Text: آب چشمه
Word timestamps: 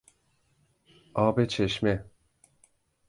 آب 1.13 1.45
چشمه 1.45 2.05